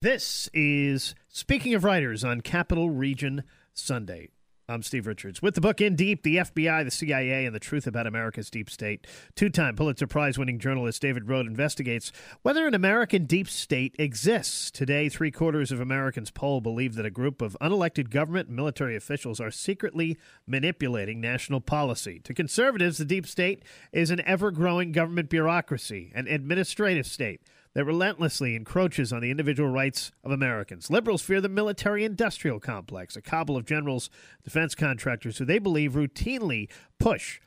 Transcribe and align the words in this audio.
This 0.00 0.48
is 0.54 1.16
Speaking 1.26 1.74
of 1.74 1.82
Writers 1.82 2.22
on 2.22 2.40
Capital 2.40 2.88
Region 2.88 3.42
Sunday. 3.74 4.28
I'm 4.68 4.84
Steve 4.84 5.08
Richards. 5.08 5.42
With 5.42 5.56
the 5.56 5.60
book 5.60 5.80
In 5.80 5.96
Deep, 5.96 6.22
the 6.22 6.36
FBI, 6.36 6.84
the 6.84 6.90
CIA, 6.92 7.46
and 7.46 7.52
the 7.52 7.58
Truth 7.58 7.84
About 7.88 8.06
America's 8.06 8.48
Deep 8.48 8.70
State, 8.70 9.08
two 9.34 9.48
time 9.48 9.74
Pulitzer 9.74 10.06
Prize 10.06 10.38
winning 10.38 10.60
journalist 10.60 11.02
David 11.02 11.24
Rohde 11.24 11.48
investigates 11.48 12.12
whether 12.42 12.64
an 12.68 12.74
American 12.74 13.24
deep 13.26 13.48
state 13.48 13.96
exists. 13.98 14.70
Today, 14.70 15.08
three 15.08 15.32
quarters 15.32 15.72
of 15.72 15.80
Americans 15.80 16.30
polled 16.30 16.62
believe 16.62 16.94
that 16.94 17.04
a 17.04 17.10
group 17.10 17.42
of 17.42 17.56
unelected 17.60 18.08
government 18.08 18.46
and 18.46 18.56
military 18.56 18.94
officials 18.94 19.40
are 19.40 19.50
secretly 19.50 20.16
manipulating 20.46 21.20
national 21.20 21.60
policy. 21.60 22.20
To 22.20 22.32
conservatives, 22.32 22.98
the 22.98 23.04
deep 23.04 23.26
state 23.26 23.64
is 23.90 24.12
an 24.12 24.20
ever 24.20 24.52
growing 24.52 24.92
government 24.92 25.28
bureaucracy, 25.28 26.12
an 26.14 26.28
administrative 26.28 27.08
state 27.08 27.40
that 27.74 27.84
relentlessly 27.84 28.56
encroaches 28.56 29.12
on 29.12 29.20
the 29.20 29.30
individual 29.30 29.68
rights 29.68 30.12
of 30.24 30.30
Americans. 30.30 30.90
Liberals 30.90 31.22
fear 31.22 31.40
the 31.40 31.48
military 31.48 32.04
industrial 32.04 32.60
complex, 32.60 33.16
a 33.16 33.22
cabal 33.22 33.56
of 33.56 33.64
generals, 33.64 34.10
defense 34.42 34.74
contractors 34.74 35.38
who 35.38 35.44
they 35.44 35.58
believe 35.58 35.92
routinely 35.92 36.68
push 36.98 37.40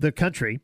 the 0.00 0.12
country 0.12 0.60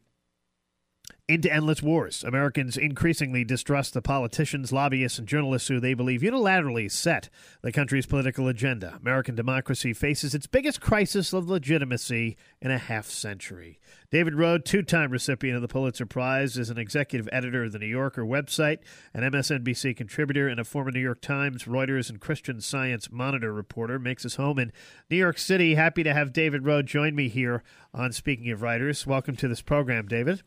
into 1.30 1.52
endless 1.52 1.80
wars. 1.80 2.24
Americans 2.24 2.76
increasingly 2.76 3.44
distrust 3.44 3.94
the 3.94 4.02
politicians, 4.02 4.72
lobbyists, 4.72 5.16
and 5.16 5.28
journalists 5.28 5.68
who 5.68 5.78
they 5.78 5.94
believe 5.94 6.22
unilaterally 6.22 6.90
set 6.90 7.28
the 7.62 7.70
country's 7.70 8.04
political 8.04 8.48
agenda. 8.48 8.98
American 9.00 9.36
democracy 9.36 9.92
faces 9.92 10.34
its 10.34 10.48
biggest 10.48 10.80
crisis 10.80 11.32
of 11.32 11.48
legitimacy 11.48 12.36
in 12.60 12.72
a 12.72 12.78
half 12.78 13.06
century. 13.06 13.78
David 14.10 14.34
Rohde, 14.34 14.64
two 14.64 14.82
time 14.82 15.12
recipient 15.12 15.54
of 15.54 15.62
the 15.62 15.68
Pulitzer 15.68 16.04
Prize, 16.04 16.58
is 16.58 16.68
an 16.68 16.78
executive 16.78 17.28
editor 17.30 17.62
of 17.62 17.72
the 17.72 17.78
New 17.78 17.86
Yorker 17.86 18.24
website, 18.24 18.78
an 19.14 19.22
MSNBC 19.22 19.96
contributor, 19.96 20.48
and 20.48 20.58
a 20.58 20.64
former 20.64 20.90
New 20.90 20.98
York 20.98 21.20
Times, 21.20 21.64
Reuters, 21.64 22.10
and 22.10 22.20
Christian 22.20 22.60
Science 22.60 23.08
Monitor 23.12 23.52
reporter. 23.52 24.00
Makes 24.00 24.24
his 24.24 24.34
home 24.34 24.58
in 24.58 24.72
New 25.08 25.16
York 25.16 25.38
City. 25.38 25.76
Happy 25.76 26.02
to 26.02 26.12
have 26.12 26.32
David 26.32 26.64
Rohde 26.64 26.86
join 26.86 27.14
me 27.14 27.28
here 27.28 27.62
on 27.94 28.10
Speaking 28.10 28.50
of 28.50 28.62
Writers. 28.62 29.06
Welcome 29.06 29.36
to 29.36 29.46
this 29.46 29.62
program, 29.62 30.08
David. 30.08 30.42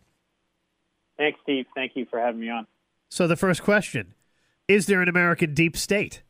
Thanks, 1.17 1.39
Steve. 1.43 1.65
Thank 1.75 1.95
you 1.95 2.05
for 2.09 2.19
having 2.19 2.41
me 2.41 2.49
on. 2.49 2.67
So, 3.09 3.27
the 3.27 3.35
first 3.35 3.63
question 3.63 4.13
Is 4.67 4.85
there 4.85 5.01
an 5.01 5.09
American 5.09 5.53
deep 5.53 5.77
state? 5.77 6.23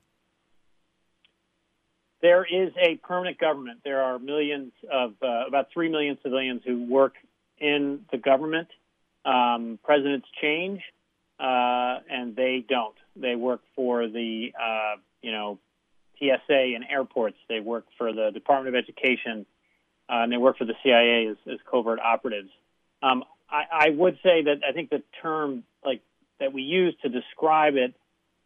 There 2.21 2.45
is 2.45 2.71
a 2.77 2.95
permanent 3.05 3.37
government. 3.37 3.81
There 3.83 4.01
are 4.01 4.17
millions 4.17 4.71
of, 4.89 5.15
uh, 5.21 5.45
about 5.45 5.67
3 5.73 5.89
million 5.89 6.17
civilians 6.23 6.61
who 6.65 6.85
work 6.85 7.15
in 7.57 8.05
the 8.11 8.17
government. 8.17 8.69
Um, 9.25 9.77
presidents 9.83 10.27
change, 10.41 10.81
uh, 11.39 11.99
and 12.09 12.33
they 12.35 12.65
don't. 12.67 12.95
They 13.15 13.35
work 13.35 13.61
for 13.75 14.07
the, 14.07 14.53
uh, 14.57 14.95
you 15.21 15.31
know, 15.31 15.59
TSA 16.17 16.75
and 16.75 16.85
airports. 16.89 17.37
They 17.49 17.59
work 17.59 17.85
for 17.97 18.13
the 18.13 18.31
Department 18.31 18.75
of 18.75 18.81
Education, 18.81 19.45
uh, 20.09 20.23
and 20.23 20.31
they 20.31 20.37
work 20.37 20.57
for 20.57 20.65
the 20.65 20.75
CIA 20.83 21.27
as, 21.27 21.37
as 21.51 21.59
covert 21.69 21.99
operatives. 21.99 22.51
Um, 23.01 23.23
I, 23.53 23.65
I 23.71 23.89
would 23.91 24.15
say 24.23 24.41
that 24.43 24.61
I 24.67 24.73
think 24.73 24.89
the 24.89 25.03
term 25.21 25.63
like 25.85 26.01
that 26.39 26.51
we 26.51 26.63
use 26.63 26.95
to 27.03 27.09
describe 27.09 27.75
it, 27.75 27.93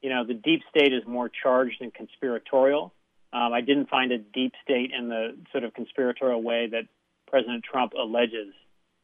you 0.02 0.10
know, 0.10 0.26
the 0.26 0.34
deep 0.34 0.62
state 0.70 0.94
is 0.94 1.02
more 1.08 1.30
charged 1.30 1.82
and 1.82 1.94
conspiratorial. 1.94 2.94
Um, 3.32 3.54
I 3.54 3.62
didn't 3.62 3.90
find 3.90 4.12
a 4.12 4.18
deep 4.18 4.54
state 4.64 4.92
in 4.98 5.08
the 5.10 5.38
sort 5.52 5.64
of 5.64 5.74
conspiratorial 5.74 6.44
way 6.44 6.68
that 6.72 6.84
President 7.28 7.64
Trump 7.64 7.94
alleges, 7.94 8.54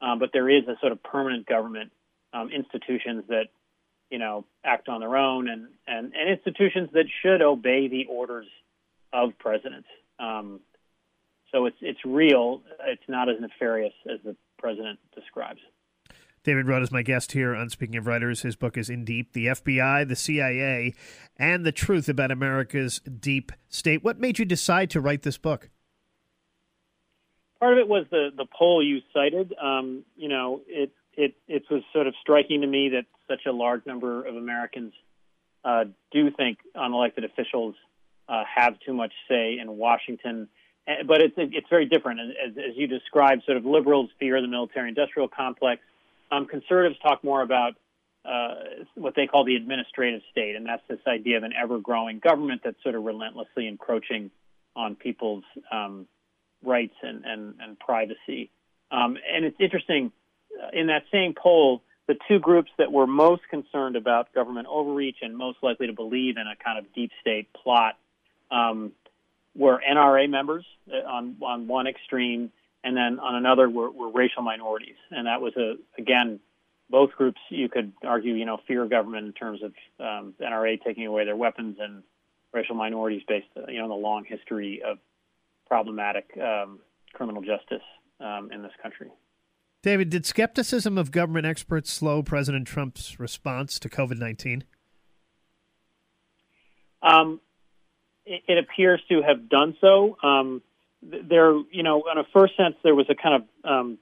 um, 0.01 0.19
but 0.19 0.31
there 0.33 0.49
is 0.49 0.67
a 0.67 0.75
sort 0.81 0.91
of 0.91 1.01
permanent 1.01 1.45
government 1.45 1.91
um, 2.33 2.49
institutions 2.49 3.23
that 3.29 3.47
you 4.09 4.19
know 4.19 4.45
act 4.63 4.89
on 4.89 4.99
their 4.99 5.15
own 5.15 5.47
and, 5.47 5.67
and, 5.87 6.13
and 6.13 6.29
institutions 6.29 6.89
that 6.93 7.05
should 7.21 7.41
obey 7.41 7.87
the 7.87 8.05
orders 8.09 8.47
of 9.13 9.37
presidents. 9.39 9.87
Um, 10.19 10.59
so 11.51 11.65
it's 11.65 11.77
it's 11.81 12.03
real. 12.03 12.61
It's 12.85 13.07
not 13.07 13.29
as 13.29 13.37
nefarious 13.39 13.93
as 14.11 14.19
the 14.25 14.35
president 14.57 14.99
describes. 15.15 15.59
David 16.43 16.65
Rohde 16.65 16.83
is 16.83 16.91
my 16.91 17.03
guest 17.03 17.31
here 17.31 17.55
on 17.55 17.69
Speaking 17.69 17.95
of 17.95 18.05
Writers. 18.05 18.41
His 18.41 18.57
book 18.57 18.77
is 18.77 18.89
In 18.89 19.05
Deep 19.05 19.31
The 19.31 19.47
FBI, 19.47 20.05
the 20.05 20.15
CIA, 20.15 20.93
and 21.37 21.65
the 21.65 21.71
Truth 21.71 22.09
About 22.09 22.31
America's 22.31 22.99
Deep 22.99 23.53
State. 23.69 24.03
What 24.03 24.19
made 24.19 24.39
you 24.39 24.43
decide 24.43 24.89
to 24.89 24.99
write 24.99 25.21
this 25.21 25.37
book? 25.37 25.69
Part 27.61 27.73
of 27.73 27.79
it 27.79 27.87
was 27.87 28.05
the, 28.11 28.31
the 28.35 28.45
poll 28.45 28.83
you 28.83 28.99
cited. 29.13 29.53
Um, 29.61 30.03
you 30.17 30.27
know, 30.27 30.59
it, 30.67 30.91
it, 31.13 31.35
it 31.47 31.63
was 31.71 31.81
sort 31.93 32.07
of 32.07 32.13
striking 32.21 32.59
to 32.59 32.67
me 32.67 32.89
that 32.89 33.05
such 33.29 33.45
a 33.47 33.53
large 33.53 33.85
number 33.85 34.25
of 34.25 34.35
Americans 34.35 34.91
uh, 35.63 35.85
do 36.11 36.29
think 36.29 36.57
unelected 36.75 37.23
officials 37.23 37.75
uh, 38.27 38.43
have 38.53 38.77
too 38.85 38.93
much 38.93 39.13
say 39.29 39.57
in 39.61 39.77
Washington. 39.77 40.49
Eh, 40.87 41.03
but 41.07 41.21
it's, 41.21 41.35
it's 41.37 41.69
very 41.69 41.85
different. 41.85 42.19
As, 42.19 42.51
as 42.57 42.75
you 42.75 42.87
described, 42.87 43.43
sort 43.45 43.55
of 43.55 43.65
liberals 43.65 44.09
fear 44.19 44.41
the 44.41 44.47
military 44.49 44.89
industrial 44.89 45.29
complex 45.29 45.81
um, 46.33 46.45
conservatives 46.45 46.99
talk 47.01 47.23
more 47.23 47.41
about 47.41 47.73
uh, 48.25 48.55
what 48.95 49.15
they 49.15 49.27
call 49.27 49.43
the 49.43 49.55
administrative 49.55 50.21
state, 50.31 50.55
and 50.55 50.65
that's 50.65 50.81
this 50.87 50.99
idea 51.07 51.37
of 51.37 51.43
an 51.43 51.53
ever-growing 51.61 52.19
government 52.19 52.61
that's 52.63 52.81
sort 52.81 52.95
of 52.95 53.03
relentlessly 53.03 53.67
encroaching 53.67 54.31
on 54.75 54.95
people's 54.95 55.43
um, 55.71 56.07
rights 56.63 56.95
and, 57.01 57.25
and, 57.25 57.55
and 57.59 57.79
privacy. 57.79 58.49
Um, 58.91 59.17
and 59.31 59.45
it's 59.45 59.57
interesting, 59.59 60.11
uh, 60.61 60.69
in 60.71 60.87
that 60.87 61.03
same 61.11 61.33
poll, 61.35 61.81
the 62.07 62.15
two 62.27 62.39
groups 62.39 62.71
that 62.77 62.91
were 62.91 63.07
most 63.07 63.43
concerned 63.49 63.95
about 63.95 64.33
government 64.33 64.67
overreach 64.69 65.17
and 65.21 65.37
most 65.37 65.57
likely 65.61 65.87
to 65.87 65.93
believe 65.93 66.37
in 66.37 66.47
a 66.47 66.55
kind 66.63 66.79
of 66.79 66.93
deep 66.93 67.11
state 67.21 67.47
plot 67.53 67.97
um, 68.51 68.91
were 69.55 69.81
NRA 69.89 70.29
members 70.29 70.65
uh, 70.91 71.07
on, 71.07 71.35
on 71.41 71.67
one 71.67 71.87
extreme 71.87 72.51
and 72.83 72.95
then 72.97 73.19
on 73.19 73.35
another 73.35 73.69
were, 73.69 73.89
were 73.89 74.11
racial 74.11 74.41
minorities, 74.41 74.95
and 75.11 75.27
that 75.27 75.41
was 75.41 75.53
a 75.57 75.75
again 75.97 76.39
both 76.89 77.11
groups 77.11 77.39
you 77.49 77.69
could 77.69 77.93
argue 78.03 78.33
you 78.33 78.45
know 78.45 78.59
fear 78.67 78.85
government 78.85 79.27
in 79.27 79.33
terms 79.33 79.61
of 79.63 79.73
um, 79.99 80.33
NRA 80.41 80.81
taking 80.83 81.05
away 81.05 81.25
their 81.25 81.35
weapons 81.35 81.77
and 81.79 82.03
racial 82.53 82.75
minorities 82.75 83.23
based 83.27 83.47
you 83.67 83.77
know 83.77 83.83
on 83.83 83.89
the 83.89 83.95
long 83.95 84.25
history 84.25 84.81
of 84.85 84.97
problematic 85.67 86.29
um, 86.37 86.79
criminal 87.13 87.41
justice 87.41 87.83
um, 88.19 88.51
in 88.51 88.61
this 88.61 88.71
country. 88.81 89.09
David, 89.81 90.09
did 90.09 90.25
skepticism 90.25 90.97
of 90.97 91.11
government 91.11 91.45
experts 91.45 91.91
slow 91.91 92.23
President 92.23 92.67
Trump's 92.67 93.19
response 93.19 93.79
to 93.79 93.89
COVID 93.89 94.17
nineteen? 94.17 94.63
Um, 97.01 97.41
it, 98.25 98.43
it, 98.47 98.57
appears 98.57 99.01
to 99.09 99.21
have 99.21 99.49
done 99.49 99.75
so. 99.81 100.15
There, 101.05 101.53
you 101.71 101.83
know, 101.83 102.03
in 102.11 102.17
a 102.17 102.23
first 102.33 102.55
sense, 102.55 102.75
there 102.83 102.95
was 102.95 103.07
a 103.09 103.15
kind 103.15 103.43
of 103.43 103.69
um, 103.69 103.97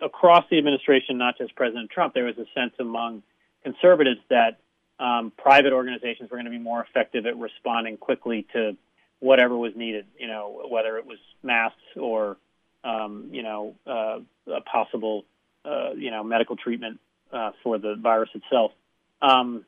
across 0.00 0.44
the 0.50 0.58
administration, 0.58 1.18
not 1.18 1.38
just 1.38 1.54
President 1.54 1.90
Trump, 1.90 2.14
there 2.14 2.24
was 2.24 2.36
a 2.38 2.46
sense 2.54 2.72
among 2.78 3.22
conservatives 3.62 4.20
that 4.28 4.58
um, 4.98 5.32
private 5.36 5.72
organizations 5.72 6.30
were 6.30 6.36
going 6.36 6.46
to 6.46 6.50
be 6.50 6.58
more 6.58 6.82
effective 6.82 7.26
at 7.26 7.36
responding 7.36 7.96
quickly 7.96 8.46
to 8.52 8.76
whatever 9.20 9.56
was 9.56 9.72
needed. 9.76 10.06
You 10.18 10.28
know, 10.28 10.66
whether 10.68 10.98
it 10.98 11.06
was 11.06 11.18
masks 11.42 11.80
or 11.96 12.36
um, 12.84 13.28
you 13.32 13.42
know 13.42 13.74
uh, 13.86 14.18
a 14.52 14.60
possible 14.62 15.24
uh, 15.64 15.92
you 15.96 16.10
know 16.10 16.24
medical 16.24 16.56
treatment 16.56 16.98
uh, 17.32 17.52
for 17.62 17.78
the 17.78 17.96
virus 18.00 18.30
itself. 18.34 18.72
Um, 19.20 19.64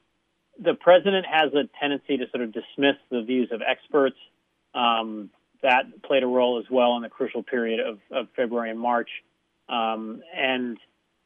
the 0.60 0.74
president 0.74 1.26
has 1.26 1.52
a 1.54 1.68
tendency 1.80 2.16
to 2.16 2.28
sort 2.30 2.42
of 2.42 2.52
dismiss 2.52 2.96
the 3.10 3.22
views 3.22 3.50
of 3.52 3.62
experts. 3.62 4.16
Um, 4.74 5.30
that 5.62 6.02
played 6.02 6.22
a 6.22 6.26
role 6.26 6.58
as 6.58 6.70
well 6.70 6.96
in 6.96 7.02
the 7.02 7.08
crucial 7.08 7.42
period 7.42 7.80
of, 7.80 7.98
of 8.10 8.28
February 8.36 8.70
and 8.70 8.78
March. 8.78 9.08
Um, 9.68 10.22
and 10.34 10.78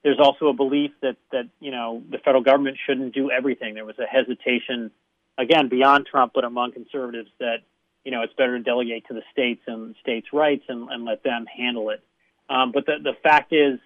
there's 0.02 0.18
also 0.18 0.48
a 0.48 0.52
belief 0.52 0.90
that 1.02 1.16
that 1.30 1.48
you 1.60 1.70
know 1.70 2.02
the 2.10 2.18
federal 2.18 2.42
government 2.42 2.76
shouldn't 2.86 3.14
do 3.14 3.30
everything. 3.30 3.74
There 3.74 3.84
was 3.84 3.98
a 3.98 4.06
hesitation, 4.06 4.90
again 5.38 5.68
beyond 5.68 6.06
Trump, 6.06 6.32
but 6.34 6.44
among 6.44 6.72
conservatives 6.72 7.30
that 7.38 7.58
you 8.04 8.10
know 8.10 8.22
it's 8.22 8.32
better 8.34 8.58
to 8.58 8.64
delegate 8.64 9.06
to 9.08 9.14
the 9.14 9.22
states 9.32 9.62
and 9.66 9.94
states' 10.00 10.28
rights 10.32 10.64
and, 10.68 10.88
and 10.90 11.04
let 11.04 11.22
them 11.22 11.46
handle 11.46 11.90
it. 11.90 12.02
Um, 12.48 12.72
but 12.72 12.86
the 12.86 12.96
the 13.02 13.14
fact 13.22 13.52
is, 13.52 13.78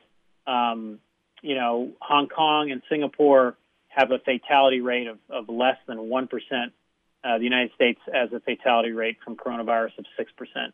um, 0.47 1.01
you 1.43 1.55
know, 1.55 1.93
Hong 2.01 2.29
Kong 2.29 2.71
and 2.71 2.83
Singapore 2.89 3.57
have 3.89 4.11
a 4.11 4.19
fatality 4.19 4.81
rate 4.81 5.07
of, 5.07 5.19
of 5.29 5.49
less 5.49 5.77
than 5.87 6.09
one 6.09 6.29
percent 6.29 6.73
uh, 7.27 7.39
the 7.39 7.45
United 7.45 7.73
States 7.75 8.01
has 8.13 8.33
a 8.33 8.41
fatality 8.41 8.93
rate 8.93 9.17
from 9.25 9.37
coronavirus 9.37 9.99
of 9.99 10.05
6%. 10.19 10.73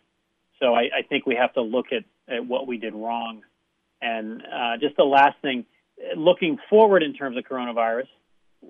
So 0.61 0.75
I, 0.75 0.83
I 0.99 1.03
think 1.09 1.27
we 1.27 1.37
have 1.37 1.55
to 1.55 1.63
look 1.63 1.87
at, 1.93 2.05
at 2.33 2.47
what 2.47 2.67
we 2.67 2.77
did 2.77 2.95
wrong. 2.95 3.43
And 4.01 4.43
uh, 4.43 4.77
just 4.81 4.97
the 4.97 5.05
last 5.05 5.37
thing, 5.41 5.65
looking 6.17 6.59
forward 6.69 7.03
in 7.03 7.15
terms 7.15 7.37
of 7.37 7.45
coronavirus, 7.45 8.09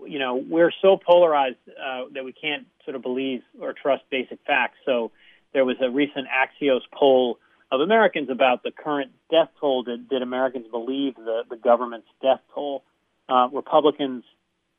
you 0.06 0.18
know, 0.18 0.36
we're 0.36 0.72
so 0.80 0.96
polarized 0.96 1.56
uh, 1.68 2.04
that 2.14 2.24
we 2.24 2.32
can't 2.32 2.66
sort 2.84 2.96
of 2.96 3.02
believe 3.02 3.42
or 3.60 3.72
trust 3.72 4.04
basic 4.10 4.38
facts. 4.46 4.76
So 4.86 5.10
there 5.52 5.64
was 5.64 5.76
a 5.82 5.90
recent 5.90 6.28
Axios 6.28 6.80
poll 6.92 7.38
of 7.70 7.80
Americans 7.80 8.30
about 8.30 8.62
the 8.62 8.70
current 8.70 9.12
death 9.30 9.48
toll. 9.60 9.82
Did, 9.82 10.08
did 10.08 10.22
Americans 10.22 10.66
believe 10.70 11.16
the, 11.16 11.42
the 11.48 11.56
government's 11.56 12.08
death 12.22 12.40
toll? 12.54 12.84
Uh, 13.28 13.48
Republicans 13.52 14.24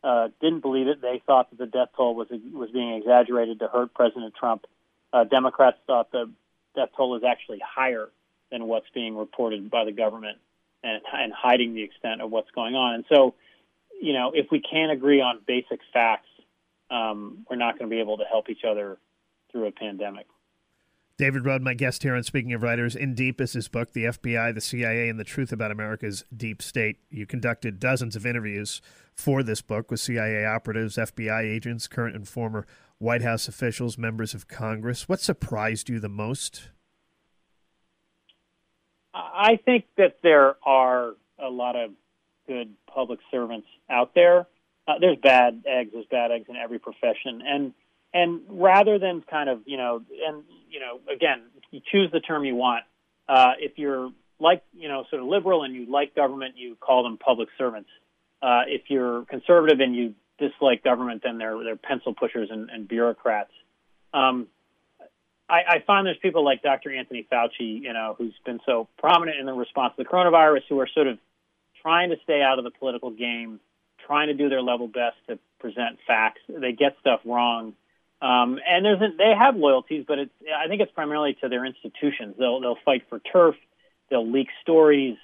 uh, 0.03 0.29
didn't 0.41 0.59
believe 0.59 0.87
it. 0.87 1.01
They 1.01 1.21
thought 1.25 1.49
that 1.49 1.59
the 1.59 1.65
death 1.65 1.89
toll 1.95 2.15
was 2.15 2.27
was 2.51 2.69
being 2.71 2.93
exaggerated 2.95 3.59
to 3.59 3.67
hurt 3.67 3.93
President 3.93 4.33
Trump. 4.35 4.65
Uh, 5.11 5.23
Democrats 5.23 5.77
thought 5.87 6.11
the 6.11 6.29
death 6.75 6.89
toll 6.97 7.15
is 7.15 7.23
actually 7.23 7.61
higher 7.65 8.09
than 8.51 8.67
what's 8.67 8.89
being 8.93 9.15
reported 9.15 9.69
by 9.69 9.85
the 9.85 9.91
government 9.91 10.37
and, 10.83 11.01
and 11.13 11.33
hiding 11.33 11.73
the 11.73 11.83
extent 11.83 12.21
of 12.21 12.29
what's 12.31 12.51
going 12.51 12.75
on. 12.75 12.95
And 12.95 13.05
so, 13.09 13.35
you 14.01 14.13
know, 14.13 14.31
if 14.33 14.47
we 14.51 14.59
can't 14.59 14.91
agree 14.91 15.21
on 15.21 15.39
basic 15.47 15.79
facts, 15.91 16.27
um, 16.89 17.45
we're 17.49 17.55
not 17.55 17.79
going 17.79 17.89
to 17.89 17.93
be 17.93 18.01
able 18.01 18.17
to 18.17 18.25
help 18.25 18.49
each 18.49 18.63
other 18.63 18.97
through 19.51 19.67
a 19.67 19.71
pandemic. 19.71 20.27
David 21.17 21.43
Rohde, 21.43 21.61
my 21.61 21.75
guest 21.75 22.01
here 22.01 22.15
on 22.15 22.23
Speaking 22.23 22.53
of 22.53 22.63
Writers, 22.63 22.95
In 22.95 23.13
Deep 23.13 23.39
is 23.39 23.53
his 23.53 23.67
book, 23.67 23.91
The 23.91 24.05
FBI, 24.05 24.55
the 24.55 24.61
CIA, 24.61 25.09
and 25.09 25.19
the 25.19 25.23
Truth 25.23 25.51
About 25.51 25.69
America's 25.69 26.25
Deep 26.35 26.59
State. 26.59 26.97
You 27.11 27.27
conducted 27.27 27.79
dozens 27.79 28.15
of 28.15 28.25
interviews 28.25 28.81
for 29.13 29.43
this 29.43 29.61
book 29.61 29.91
with 29.91 29.99
CIA 29.99 30.43
operatives, 30.43 30.97
FBI 30.97 31.43
agents, 31.43 31.87
current 31.87 32.15
and 32.15 32.27
former 32.27 32.65
White 32.97 33.21
House 33.21 33.47
officials, 33.47 33.95
members 33.95 34.33
of 34.33 34.47
Congress. 34.47 35.07
What 35.07 35.21
surprised 35.21 35.87
you 35.87 35.99
the 35.99 36.09
most? 36.09 36.69
I 39.13 39.59
think 39.63 39.85
that 39.97 40.17
there 40.23 40.55
are 40.65 41.13
a 41.37 41.49
lot 41.49 41.75
of 41.75 41.91
good 42.47 42.73
public 42.87 43.19
servants 43.29 43.67
out 43.87 44.15
there. 44.15 44.47
Uh, 44.87 44.93
there's 44.99 45.17
bad 45.21 45.61
eggs. 45.67 45.91
There's 45.93 46.07
bad 46.07 46.31
eggs 46.31 46.47
in 46.49 46.55
every 46.55 46.79
profession, 46.79 47.43
and 47.45 47.73
and 48.13 48.41
rather 48.49 48.97
than 48.97 49.21
kind 49.29 49.49
of 49.49 49.61
you 49.65 49.77
know 49.77 50.01
and 50.27 50.43
you 50.73 50.79
know 50.79 50.99
again 51.13 51.43
you 51.71 51.79
choose 51.91 52.09
the 52.11 52.19
term 52.19 52.43
you 52.43 52.55
want. 52.55 52.83
Uh, 53.29 53.51
if 53.59 53.73
you're 53.77 54.11
like 54.39 54.63
you 54.73 54.89
know 54.89 55.05
sort 55.09 55.21
of 55.21 55.27
liberal 55.27 55.63
and 55.63 55.75
you 55.75 55.85
like 55.89 56.15
government 56.15 56.55
you 56.57 56.75
call 56.75 57.03
them 57.03 57.17
public 57.17 57.49
servants. 57.57 57.89
Uh, 58.41 58.63
if 58.67 58.81
you're 58.89 59.23
conservative 59.25 59.79
and 59.79 59.95
you 59.95 60.15
dislike 60.39 60.83
government 60.83 61.21
then 61.23 61.37
they're 61.37 61.63
they're 61.63 61.75
pencil 61.77 62.13
pushers 62.13 62.49
and, 62.51 62.69
and 62.69 62.87
bureaucrats. 62.87 63.51
Um, 64.13 64.47
I, 65.49 65.75
I 65.75 65.83
find 65.85 66.05
there's 66.07 66.17
people 66.21 66.43
like 66.43 66.61
Dr. 66.63 66.93
Anthony 66.93 67.27
Fauci 67.31 67.81
you 67.81 67.93
know 67.93 68.15
who's 68.17 68.33
been 68.45 68.59
so 68.65 68.89
prominent 68.97 69.39
in 69.39 69.45
the 69.45 69.53
response 69.53 69.93
to 69.95 70.03
the 70.03 70.09
coronavirus 70.09 70.63
who 70.67 70.79
are 70.79 70.89
sort 70.93 71.07
of 71.07 71.19
trying 71.81 72.09
to 72.09 72.15
stay 72.23 72.41
out 72.41 72.57
of 72.57 72.65
the 72.65 72.71
political 72.71 73.11
game 73.11 73.59
trying 74.05 74.27
to 74.27 74.33
do 74.33 74.49
their 74.49 74.61
level 74.61 74.87
best 74.87 75.15
to 75.27 75.39
present 75.59 75.97
facts. 76.05 76.41
They 76.49 76.73
get 76.73 76.95
stuff 76.99 77.21
wrong 77.25 77.73
um, 78.23 78.57
and 78.65 78.85
there's 78.85 79.01
a, 79.01 79.09
they 79.17 79.33
have 79.37 79.57
loyalties, 79.57 80.05
but 80.07 80.17
it's 80.17 80.31
I 80.57 80.69
think 80.69 80.81
it's 80.81 80.93
primarily 80.93 81.35
to 81.41 81.49
their 81.49 81.65
institutions. 81.65 82.35
They'll 82.39 82.61
they'll 82.61 82.77
fight 82.85 83.03
for 83.09 83.19
turf, 83.19 83.55
they'll 84.09 84.29
leak 84.29 84.47
stories, 84.61 85.17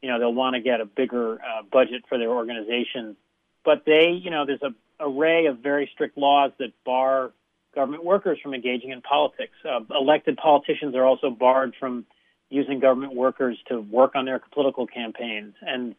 you 0.00 0.08
know, 0.08 0.18
they'll 0.18 0.32
want 0.32 0.54
to 0.54 0.62
get 0.62 0.80
a 0.80 0.86
bigger 0.86 1.34
uh, 1.34 1.62
budget 1.70 2.04
for 2.08 2.16
their 2.16 2.30
organization. 2.30 3.14
But 3.62 3.82
they, 3.84 4.08
you 4.08 4.30
know, 4.30 4.46
there's 4.46 4.62
a 4.62 4.74
array 4.98 5.46
of 5.46 5.58
very 5.58 5.90
strict 5.92 6.16
laws 6.16 6.52
that 6.58 6.72
bar 6.82 7.32
government 7.74 8.04
workers 8.04 8.38
from 8.42 8.54
engaging 8.54 8.90
in 8.90 9.02
politics. 9.02 9.52
Uh, 9.62 9.80
elected 9.90 10.38
politicians 10.38 10.94
are 10.94 11.04
also 11.04 11.28
barred 11.28 11.74
from 11.78 12.06
using 12.48 12.80
government 12.80 13.14
workers 13.14 13.58
to 13.68 13.80
work 13.80 14.14
on 14.14 14.24
their 14.24 14.40
political 14.52 14.86
campaigns, 14.86 15.54
and 15.60 15.94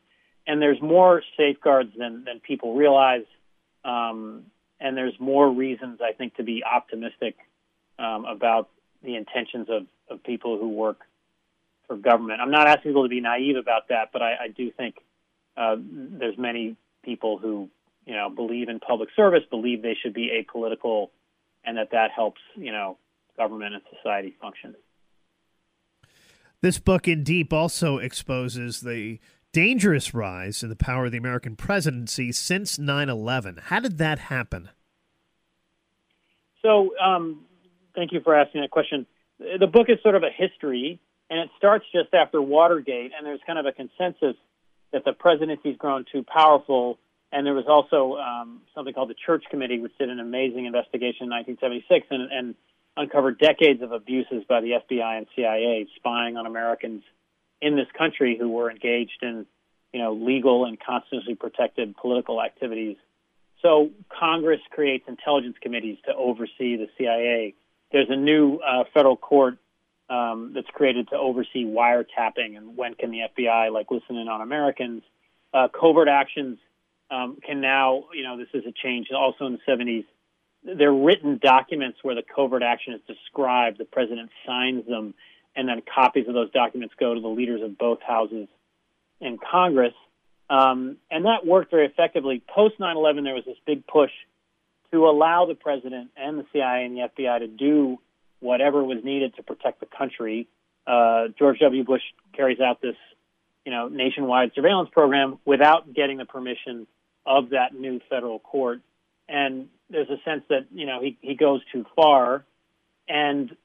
and 0.47 0.59
there's 0.59 0.81
more 0.81 1.21
safeguards 1.37 1.91
than 1.95 2.23
than 2.23 2.39
people 2.39 2.73
realize. 2.73 3.25
Um, 3.85 4.45
and 4.79 4.95
there's 4.95 5.19
more 5.19 5.49
reasons 5.49 5.99
I 6.01 6.13
think 6.13 6.35
to 6.35 6.43
be 6.43 6.63
optimistic 6.63 7.35
um, 7.99 8.25
about 8.25 8.69
the 9.03 9.15
intentions 9.15 9.67
of, 9.69 9.87
of 10.09 10.23
people 10.23 10.57
who 10.57 10.69
work 10.69 10.99
for 11.87 11.95
government. 11.95 12.41
I'm 12.41 12.51
not 12.51 12.67
asking 12.67 12.91
people 12.91 13.03
to 13.03 13.09
be 13.09 13.21
naive 13.21 13.55
about 13.55 13.89
that, 13.89 14.09
but 14.11 14.21
I, 14.21 14.33
I 14.45 14.47
do 14.49 14.71
think 14.71 14.95
uh, 15.55 15.75
there's 15.79 16.37
many 16.37 16.75
people 17.03 17.37
who 17.37 17.69
you 18.05 18.13
know 18.13 18.29
believe 18.29 18.69
in 18.69 18.79
public 18.79 19.09
service, 19.15 19.43
believe 19.49 19.81
they 19.81 19.97
should 20.01 20.13
be 20.13 20.29
apolitical, 20.29 21.09
and 21.63 21.77
that 21.77 21.91
that 21.91 22.11
helps 22.15 22.41
you 22.55 22.71
know 22.71 22.97
government 23.37 23.73
and 23.73 23.83
society 23.95 24.35
function. 24.41 24.75
This 26.61 26.79
book, 26.79 27.07
in 27.07 27.23
deep, 27.23 27.53
also 27.53 27.97
exposes 27.97 28.81
the 28.81 29.19
dangerous 29.51 30.13
rise 30.13 30.63
in 30.63 30.69
the 30.69 30.75
power 30.75 31.05
of 31.05 31.11
the 31.11 31.17
American 31.17 31.55
presidency 31.55 32.31
since 32.31 32.77
9 32.77 33.09
11. 33.09 33.59
How 33.65 33.79
did 33.79 33.97
that 33.97 34.19
happen? 34.19 34.69
So, 36.61 36.91
um, 36.97 37.45
thank 37.95 38.11
you 38.11 38.21
for 38.21 38.35
asking 38.35 38.61
that 38.61 38.71
question. 38.71 39.05
The 39.39 39.67
book 39.67 39.87
is 39.89 39.97
sort 40.01 40.15
of 40.15 40.23
a 40.23 40.29
history, 40.35 40.99
and 41.29 41.39
it 41.39 41.49
starts 41.57 41.85
just 41.91 42.13
after 42.13 42.41
Watergate, 42.41 43.11
and 43.15 43.25
there's 43.25 43.39
kind 43.45 43.59
of 43.59 43.65
a 43.65 43.71
consensus 43.71 44.35
that 44.91 45.05
the 45.05 45.13
presidency's 45.13 45.77
grown 45.77 46.05
too 46.11 46.23
powerful. 46.23 46.97
And 47.31 47.45
there 47.45 47.53
was 47.53 47.65
also 47.67 48.17
um, 48.17 48.61
something 48.73 48.93
called 48.93 49.09
the 49.09 49.15
Church 49.25 49.43
Committee, 49.49 49.79
which 49.79 49.97
did 49.97 50.09
an 50.09 50.19
amazing 50.19 50.65
investigation 50.65 51.25
in 51.25 51.29
1976 51.29 52.07
and, 52.09 52.31
and 52.31 52.55
uncovered 52.95 53.37
decades 53.37 53.81
of 53.81 53.91
abuses 53.91 54.43
by 54.47 54.61
the 54.61 54.79
FBI 54.81 55.17
and 55.17 55.27
CIA 55.35 55.87
spying 55.97 56.37
on 56.37 56.45
Americans 56.45 57.03
in 57.61 57.75
this 57.75 57.87
country 57.97 58.37
who 58.39 58.49
were 58.49 58.69
engaged 58.69 59.19
in, 59.21 59.45
you 59.93 60.01
know, 60.01 60.13
legal 60.13 60.65
and 60.65 60.79
constitutionally 60.79 61.35
protected 61.35 61.95
political 61.97 62.41
activities. 62.41 62.97
So 63.61 63.89
Congress 64.09 64.61
creates 64.71 65.05
intelligence 65.07 65.55
committees 65.61 65.97
to 66.05 66.13
oversee 66.13 66.77
the 66.77 66.87
CIA. 66.97 67.55
There's 67.91 68.09
a 68.09 68.15
new 68.15 68.57
uh, 68.57 68.83
federal 68.93 69.17
court 69.17 69.57
um, 70.09 70.51
that's 70.53 70.67
created 70.73 71.09
to 71.09 71.15
oversee 71.17 71.65
wiretapping 71.65 72.55
and 72.55 72.77
when 72.77 72.93
can 72.93 73.11
the 73.11 73.21
FBI 73.37 73.71
like 73.71 73.91
listen 73.91 74.15
in 74.17 74.27
on 74.27 74.41
Americans. 74.41 75.03
Uh, 75.53 75.67
covert 75.67 76.07
actions 76.07 76.59
um, 77.09 77.37
can 77.45 77.61
now, 77.61 78.05
you 78.13 78.23
know, 78.23 78.37
this 78.37 78.47
is 78.53 78.63
a 78.65 78.71
change 78.71 79.07
also 79.11 79.45
in 79.45 79.53
the 79.53 79.71
70s. 79.71 80.05
They're 80.63 80.93
written 80.93 81.39
documents 81.41 81.99
where 82.03 82.15
the 82.15 82.23
covert 82.23 82.63
action 82.63 82.93
is 82.93 83.01
described. 83.07 83.77
The 83.77 83.85
president 83.85 84.29
signs 84.45 84.85
them 84.85 85.13
and 85.57 85.67
then 85.67 85.81
copies 85.93 86.27
of 86.27 86.35
those 86.35 86.51
documents 86.51 86.93
go 86.99 87.15
to 87.15 87.19
the 87.19 87.27
leaders 87.27 87.61
of 87.63 87.77
both 87.77 87.99
houses 88.01 88.47
in 89.19 89.39
Congress. 89.39 89.93
Um, 90.49 90.97
and 91.11 91.25
that 91.25 91.45
worked 91.45 91.71
very 91.71 91.87
effectively. 91.87 92.41
Post 92.47 92.75
9 92.79 92.95
11, 92.95 93.23
there 93.23 93.33
was 93.33 93.43
this 93.43 93.57
big 93.65 93.85
push 93.87 94.11
to 94.91 95.07
allow 95.07 95.45
the 95.45 95.55
president 95.55 96.11
and 96.15 96.39
the 96.39 96.45
CIA 96.53 96.85
and 96.85 96.95
the 96.95 97.09
FBI 97.09 97.39
to 97.39 97.47
do 97.47 97.97
whatever 98.39 98.83
was 98.83 98.99
needed 99.03 99.35
to 99.35 99.43
protect 99.43 99.79
the 99.79 99.87
country. 99.87 100.47
Uh, 100.85 101.29
George 101.37 101.59
W. 101.59 101.83
Bush 101.83 102.03
carries 102.33 102.61
out 102.61 102.81
this, 102.81 102.95
you 103.65 103.71
know, 103.71 103.89
nationwide 103.89 104.51
surveillance 104.55 104.89
program 104.93 105.39
without 105.43 105.91
getting 105.93 106.17
the 106.17 106.25
permission 106.25 106.87
of 107.25 107.49
that 107.49 107.73
new 107.73 107.99
federal 108.09 108.39
court. 108.39 108.81
And 109.27 109.67
there's 109.89 110.09
a 110.09 110.21
sense 110.23 110.43
that 110.49 110.67
you 110.71 110.85
know 110.85 111.01
he 111.01 111.17
he 111.19 111.35
goes 111.35 111.61
too 111.73 111.85
far. 111.95 112.45
And 113.09 113.55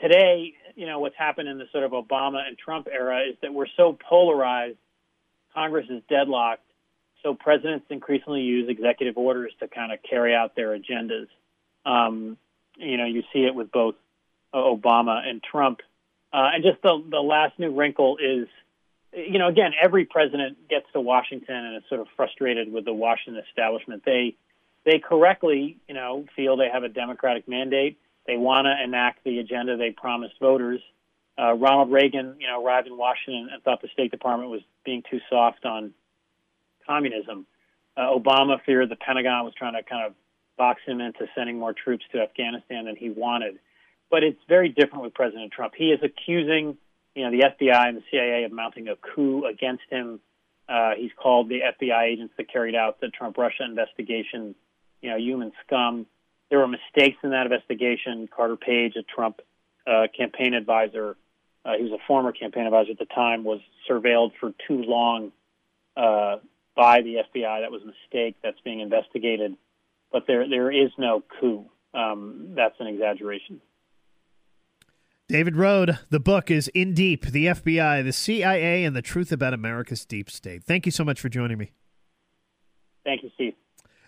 today, 0.00 0.54
you 0.78 0.86
know, 0.86 1.00
what's 1.00 1.16
happened 1.16 1.48
in 1.48 1.58
the 1.58 1.66
sort 1.72 1.82
of 1.82 1.90
Obama 1.90 2.46
and 2.46 2.56
Trump 2.56 2.86
era 2.90 3.22
is 3.28 3.34
that 3.42 3.52
we're 3.52 3.66
so 3.76 3.98
polarized. 4.08 4.78
Congress 5.52 5.86
is 5.90 6.02
deadlocked. 6.08 6.62
So 7.24 7.34
presidents 7.34 7.86
increasingly 7.90 8.42
use 8.42 8.68
executive 8.68 9.18
orders 9.18 9.52
to 9.58 9.66
kind 9.66 9.90
of 9.90 9.98
carry 10.08 10.36
out 10.36 10.54
their 10.54 10.78
agendas. 10.78 11.26
Um, 11.84 12.36
you 12.76 12.96
know, 12.96 13.06
you 13.06 13.24
see 13.32 13.40
it 13.40 13.56
with 13.56 13.72
both 13.72 13.96
Obama 14.54 15.26
and 15.28 15.42
Trump. 15.42 15.80
Uh, 16.32 16.50
and 16.54 16.62
just 16.62 16.80
the, 16.82 17.02
the 17.10 17.20
last 17.20 17.58
new 17.58 17.74
wrinkle 17.74 18.18
is, 18.18 18.46
you 19.12 19.40
know, 19.40 19.48
again, 19.48 19.72
every 19.82 20.04
president 20.04 20.68
gets 20.68 20.86
to 20.92 21.00
Washington 21.00 21.56
and 21.56 21.76
is 21.78 21.82
sort 21.88 22.00
of 22.00 22.06
frustrated 22.14 22.72
with 22.72 22.84
the 22.84 22.92
Washington 22.92 23.42
establishment. 23.48 24.04
They 24.06 24.36
they 24.84 25.00
correctly, 25.00 25.76
you 25.88 25.94
know, 25.94 26.24
feel 26.36 26.56
they 26.56 26.68
have 26.72 26.84
a 26.84 26.88
democratic 26.88 27.48
mandate 27.48 27.98
they 28.28 28.36
want 28.36 28.66
to 28.66 28.84
enact 28.84 29.24
the 29.24 29.38
agenda 29.38 29.76
they 29.76 29.90
promised 29.90 30.34
voters. 30.38 30.80
Uh, 31.40 31.54
Ronald 31.54 31.90
Reagan, 31.90 32.36
you 32.38 32.46
know, 32.46 32.62
arrived 32.62 32.86
in 32.86 32.96
Washington 32.96 33.48
and 33.52 33.62
thought 33.62 33.80
the 33.80 33.88
State 33.88 34.10
Department 34.10 34.50
was 34.50 34.60
being 34.84 35.02
too 35.10 35.18
soft 35.30 35.64
on 35.64 35.94
communism. 36.86 37.46
Uh, 37.96 38.02
Obama 38.02 38.62
feared 38.66 38.90
the 38.90 38.96
Pentagon 38.96 39.44
was 39.44 39.54
trying 39.54 39.72
to 39.72 39.82
kind 39.82 40.06
of 40.06 40.14
box 40.58 40.82
him 40.84 41.00
into 41.00 41.26
sending 41.34 41.58
more 41.58 41.72
troops 41.72 42.04
to 42.12 42.20
Afghanistan 42.20 42.84
than 42.84 42.96
he 42.96 43.08
wanted. 43.08 43.58
But 44.10 44.24
it's 44.24 44.40
very 44.46 44.68
different 44.68 45.04
with 45.04 45.14
President 45.14 45.50
Trump. 45.52 45.72
He 45.76 45.86
is 45.86 46.00
accusing, 46.02 46.76
you 47.14 47.24
know, 47.24 47.30
the 47.30 47.44
FBI 47.44 47.88
and 47.88 47.96
the 47.96 48.02
CIA 48.10 48.44
of 48.44 48.52
mounting 48.52 48.88
a 48.88 48.96
coup 48.96 49.46
against 49.46 49.84
him. 49.88 50.20
Uh, 50.68 50.92
he's 50.98 51.12
called 51.16 51.48
the 51.48 51.60
FBI 51.60 52.02
agents 52.04 52.34
that 52.36 52.52
carried 52.52 52.74
out 52.74 53.00
the 53.00 53.08
Trump 53.08 53.38
Russia 53.38 53.64
investigation, 53.64 54.54
you 55.00 55.10
know, 55.10 55.16
human 55.16 55.52
scum. 55.64 56.06
There 56.50 56.58
were 56.58 56.68
mistakes 56.68 57.18
in 57.22 57.30
that 57.30 57.44
investigation. 57.44 58.28
Carter 58.34 58.56
Page, 58.56 58.94
a 58.96 59.02
Trump 59.02 59.40
uh, 59.86 60.06
campaign 60.16 60.54
advisor, 60.54 61.16
uh, 61.64 61.72
he 61.76 61.82
was 61.82 61.92
a 61.92 62.02
former 62.06 62.32
campaign 62.32 62.64
advisor 62.64 62.92
at 62.92 62.98
the 62.98 63.04
time, 63.06 63.44
was 63.44 63.60
surveilled 63.88 64.32
for 64.40 64.52
too 64.66 64.82
long 64.82 65.32
uh, 65.96 66.36
by 66.74 67.02
the 67.02 67.16
FBI. 67.16 67.60
That 67.60 67.70
was 67.70 67.82
a 67.82 67.86
mistake. 67.86 68.36
That's 68.42 68.60
being 68.64 68.80
investigated. 68.80 69.56
But 70.10 70.26
there, 70.26 70.48
there 70.48 70.70
is 70.70 70.90
no 70.96 71.22
coup. 71.40 71.66
Um, 71.92 72.52
that's 72.54 72.76
an 72.80 72.86
exaggeration. 72.86 73.60
David 75.28 75.54
Rohde, 75.54 75.98
the 76.08 76.20
book 76.20 76.50
is 76.50 76.68
In 76.68 76.94
Deep 76.94 77.26
The 77.26 77.46
FBI, 77.46 78.02
the 78.02 78.14
CIA, 78.14 78.84
and 78.84 78.96
the 78.96 79.02
Truth 79.02 79.30
About 79.30 79.52
America's 79.52 80.06
Deep 80.06 80.30
State. 80.30 80.64
Thank 80.64 80.86
you 80.86 80.92
so 80.92 81.04
much 81.04 81.20
for 81.20 81.28
joining 81.28 81.58
me. 81.58 81.72
Thank 83.04 83.22
you, 83.22 83.30
Steve. 83.34 83.52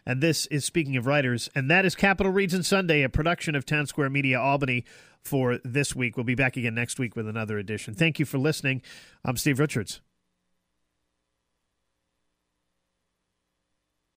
And 0.06 0.20
this 0.20 0.46
is 0.46 0.64
Speaking 0.64 0.96
of 0.96 1.06
Writers, 1.06 1.48
and 1.54 1.70
that 1.70 1.84
is 1.84 1.94
Capital 1.94 2.32
Region 2.32 2.62
Sunday, 2.62 3.02
a 3.02 3.08
production 3.08 3.54
of 3.54 3.64
Town 3.64 3.86
Square 3.86 4.10
Media 4.10 4.40
Albany 4.40 4.84
for 5.22 5.58
this 5.64 5.94
week. 5.94 6.16
We'll 6.16 6.24
be 6.24 6.34
back 6.34 6.56
again 6.56 6.74
next 6.74 6.98
week 6.98 7.14
with 7.16 7.28
another 7.28 7.58
edition. 7.58 7.94
Thank 7.94 8.18
you 8.18 8.24
for 8.24 8.38
listening. 8.38 8.82
I'm 9.24 9.36
Steve 9.36 9.58
Richards. 9.58 10.00